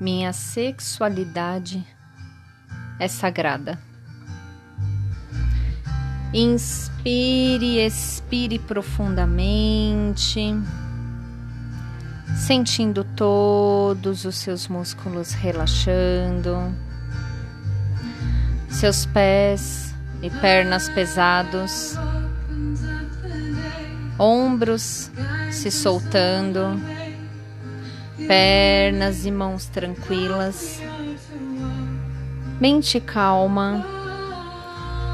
[0.00, 1.86] Minha sexualidade
[2.98, 3.78] é sagrada.
[6.32, 10.54] Inspire, expire profundamente,
[12.34, 16.74] sentindo todos os seus músculos relaxando,
[18.70, 21.94] seus pés e pernas pesados,
[24.18, 25.10] ombros
[25.50, 26.99] se soltando
[28.26, 30.80] pernas e mãos tranquilas,
[32.60, 33.84] mente calma,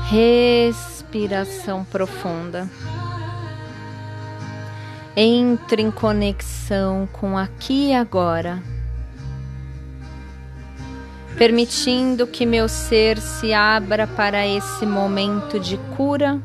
[0.08, 2.68] respiração profunda.
[5.16, 8.62] Entre em conexão com aqui e agora,
[11.38, 16.38] permitindo que meu ser se abra para esse momento de cura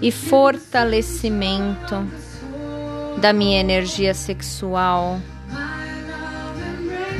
[0.00, 2.06] e fortalecimento
[3.18, 5.20] da minha energia sexual,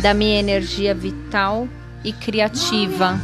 [0.01, 1.69] da minha energia vital
[2.05, 3.19] e criativa,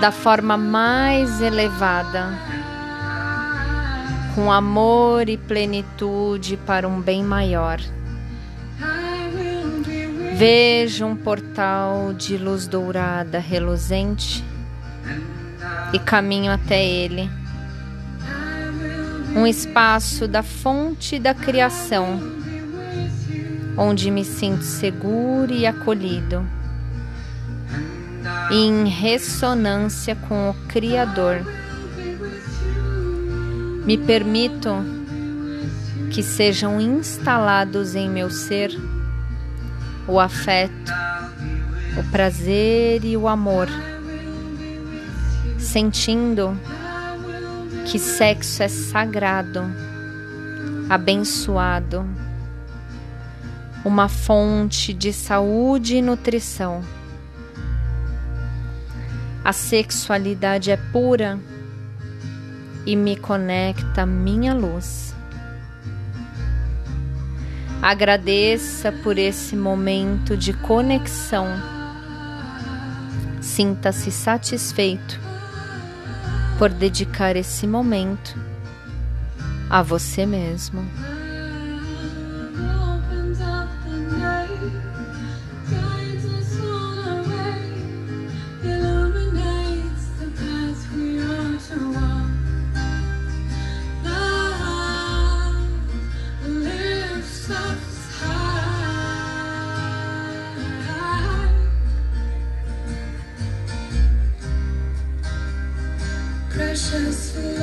[0.00, 2.36] da forma mais elevada,
[4.34, 7.80] com amor e plenitude para um bem maior.
[10.34, 14.44] Vejo um portal de luz dourada reluzente
[15.92, 17.30] e caminho até ele
[19.38, 22.18] um espaço da fonte da criação,
[23.76, 26.44] onde me sinto seguro e acolhido,
[28.50, 31.42] em ressonância com o Criador.
[33.86, 34.70] Me permito
[36.10, 38.76] que sejam instalados em meu ser
[40.08, 40.92] o afeto,
[41.96, 43.68] o prazer e o amor,
[45.58, 46.58] sentindo
[47.90, 49.62] que sexo é sagrado,
[50.90, 52.04] abençoado,
[53.82, 56.82] uma fonte de saúde e nutrição.
[59.42, 61.40] A sexualidade é pura
[62.84, 65.14] e me conecta à minha luz.
[67.80, 71.46] Agradeça por esse momento de conexão.
[73.40, 75.27] Sinta-se satisfeito
[76.58, 78.36] por dedicar esse momento
[79.70, 80.84] a você mesmo.
[106.68, 107.57] Precious food.